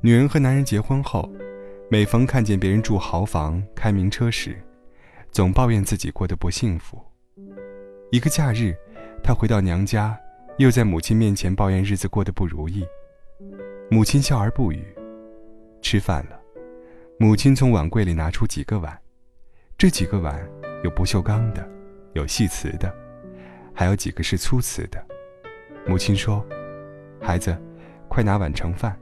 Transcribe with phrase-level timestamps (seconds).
[0.00, 1.30] 女人和男人结婚后，
[1.88, 4.60] 每逢看见别人住豪房、开名车时，
[5.30, 7.00] 总抱怨自己过得不幸福。
[8.10, 8.74] 一个假日，
[9.22, 10.18] 她回到娘家，
[10.56, 12.84] 又在母亲面前抱怨日子过得不如意。
[13.88, 14.84] 母亲笑而不语。
[15.80, 16.40] 吃饭了，
[17.20, 18.98] 母亲从碗柜里拿出几个碗，
[19.76, 20.44] 这几个碗
[20.82, 21.64] 有不锈钢的，
[22.14, 22.92] 有细瓷的，
[23.78, 25.00] 还有几个是粗瓷的。
[25.86, 26.44] 母亲说
[27.22, 27.56] ：“孩子，
[28.08, 28.98] 快拿碗盛饭。”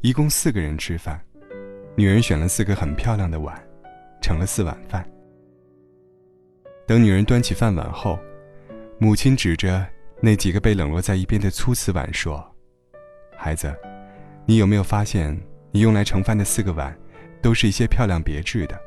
[0.00, 1.20] 一共四个人吃饭，
[1.96, 3.60] 女人选了四个很漂亮的碗，
[4.22, 5.04] 盛了四碗饭。
[6.86, 8.16] 等女人端起饭碗后，
[8.96, 9.84] 母亲指着
[10.20, 12.48] 那几个被冷落在一边的粗瓷碗说
[13.36, 13.74] ：“孩子，
[14.44, 15.36] 你有没有发现，
[15.72, 16.96] 你用来盛饭的四个碗，
[17.42, 18.80] 都是一些漂亮别致的，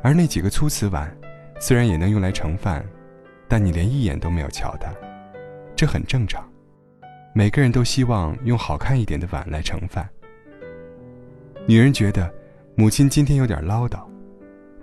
[0.00, 1.12] 而那几个粗瓷碗，
[1.58, 2.88] 虽然也能用来盛饭，
[3.48, 4.92] 但你连一眼都没有瞧他。
[5.74, 6.48] 这很正常，
[7.34, 10.08] 每个人都希望用好看一点的碗来盛饭。”
[11.66, 12.32] 女人觉得
[12.74, 14.00] 母亲今天有点唠叨，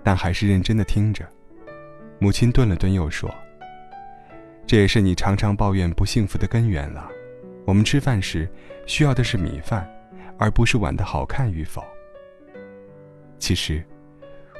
[0.02, 1.24] 但还是认真的听着。
[2.18, 3.32] 母亲顿了顿，又说
[4.66, 7.08] ：“这也是你常常抱怨不幸福的根源了。
[7.66, 8.48] 我们吃饭时
[8.86, 9.86] 需要的是米饭，
[10.38, 11.84] 而不是碗的好看与否。
[13.38, 13.84] 其实，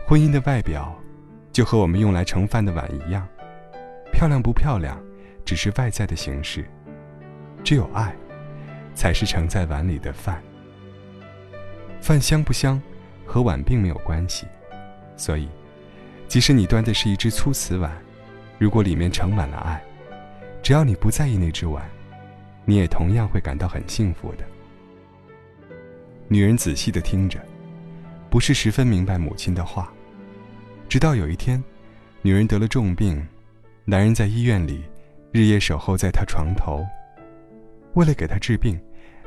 [0.07, 0.95] 婚姻的外表
[1.51, 3.27] 就和我们用来盛饭的碗一样，
[4.17, 4.99] 漂亮不漂亮
[5.45, 6.65] 只是外在的形式，
[7.63, 8.17] 只有爱，
[8.95, 10.43] 才是盛在碗里的饭。”
[12.01, 12.81] 饭香不香，
[13.27, 14.47] 和碗并没有关系，
[15.19, 15.47] 所以，
[16.29, 17.93] 即使你端的是一只粗瓷碗，
[18.59, 19.85] 如果里面盛满了爱，
[20.63, 21.85] 只要你不在意那只碗，
[22.65, 24.47] 你也同样会感到很幸福的。
[26.27, 27.39] 女人仔细的听着，
[28.31, 29.93] 不是十分明白母亲的话，
[30.89, 31.63] 直到有一天，
[32.23, 33.23] 女人得了重病，
[33.89, 34.83] 男人在医院里
[35.31, 36.85] 日夜守候在她床头，
[37.95, 38.77] 为了给她治病，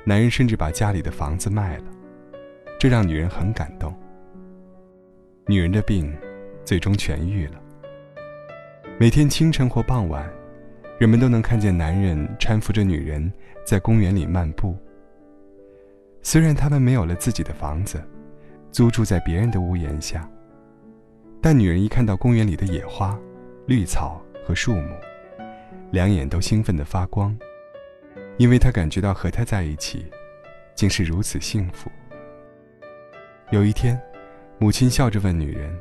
[0.04, 1.86] 男人甚至把家里的房子卖了。
[2.78, 3.98] 这让女人很感动。
[5.48, 6.14] 女人的病
[6.66, 7.54] 最终痊愈了。
[9.00, 10.30] 每天清晨或傍晚，
[11.00, 13.32] 人们都能看见男人搀扶着女人
[13.66, 14.76] 在公园里漫步。
[16.22, 18.04] 虽然他们没有了自己的房子，
[18.74, 20.30] 租住在别人的屋檐下，
[21.42, 23.18] 但女人一看到公园里的野花、
[23.66, 24.96] 绿草和树木，
[25.92, 27.38] 两眼都兴奋地发光，
[28.40, 30.08] 因为他感觉到和他在一起，
[30.74, 31.92] 竟是如此幸福。
[33.52, 34.02] 有一天，
[34.58, 35.72] 母亲笑着问女人：“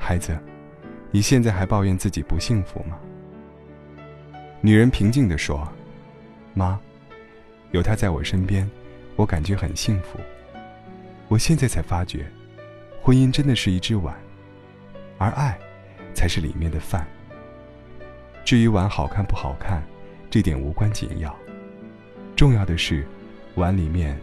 [0.00, 0.34] 孩子，
[1.10, 2.98] 你现在还抱怨自己不幸福吗？”
[4.62, 5.68] 女人平静地说
[6.56, 6.80] ：“妈，
[7.72, 8.66] 有他在我身边，
[9.16, 10.18] 我感觉很幸福。
[11.28, 12.24] 我现在才发觉，
[13.02, 14.16] 婚姻真的是一只碗，
[15.18, 15.58] 而爱，
[16.14, 17.06] 才是里面的饭。
[18.46, 19.82] 至于碗好看不好看，
[20.30, 21.36] 这点无关紧要，
[22.36, 23.04] 重要的是，
[23.56, 24.16] 碗里面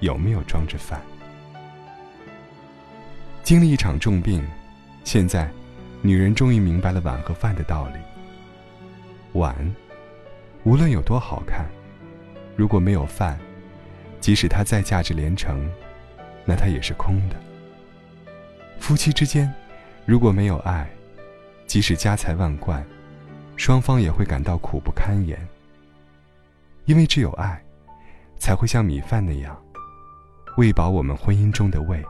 [0.00, 1.00] 有没有装着饭。”
[3.42, 4.46] 经历一场重病，
[5.02, 5.50] 现在，
[6.02, 7.94] 女人终于明白了碗和饭的道理。
[9.32, 9.56] 碗，
[10.64, 11.64] 无论有多好看，
[12.56, 13.38] 如果没有饭，
[14.20, 15.66] 即使它再价值连城，
[16.44, 17.36] 那它也是空的。
[18.78, 19.50] 夫妻之间，
[20.04, 20.86] 如果没有爱，
[21.66, 22.84] 即使家财万贯，
[23.56, 25.38] 双方也会感到苦不堪言。
[26.84, 27.62] 因为只有爱，
[28.38, 29.56] 才会像米饭那样，
[30.56, 32.04] 喂饱我们婚姻中的胃。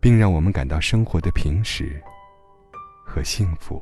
[0.00, 2.02] 并让我们感到生活的平实
[3.06, 3.80] 和幸福。